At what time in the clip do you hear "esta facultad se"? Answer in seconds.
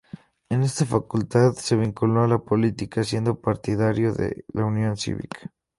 0.63-1.75